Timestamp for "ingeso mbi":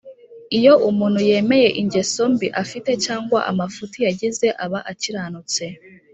1.81-2.47